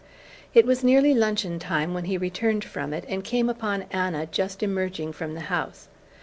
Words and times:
It 0.55 0.65
was 0.65 0.83
nearly 0.83 1.13
luncheon 1.13 1.59
time 1.59 1.93
when 1.93 2.05
he 2.05 2.17
returned 2.17 2.63
from 2.63 2.91
it 2.91 3.05
and 3.07 3.23
came 3.23 3.49
upon 3.51 3.85
Anna 3.91 4.25
just 4.25 4.63
emerging 4.63 5.11
from 5.13 5.35
the 5.35 5.41
house. 5.41 5.89